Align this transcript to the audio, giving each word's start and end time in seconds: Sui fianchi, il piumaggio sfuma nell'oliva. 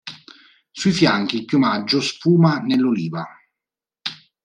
Sui 0.71 0.93
fianchi, 0.93 1.37
il 1.37 1.45
piumaggio 1.45 2.01
sfuma 2.01 2.57
nell'oliva. 2.57 3.23